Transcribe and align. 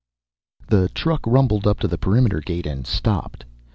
The 0.67 0.89
truck 0.95 1.21
rumbled 1.27 1.67
up 1.67 1.79
to 1.81 1.87
the 1.87 1.99
perimeter 1.99 2.39
gate 2.41 2.65
and 2.65 2.87
stopped. 2.87 3.45